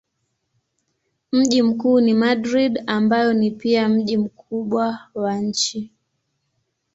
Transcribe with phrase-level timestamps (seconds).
[1.31, 5.91] Mji mkuu ni Madrid ambayo ni pia mji mkubwa wa nchi.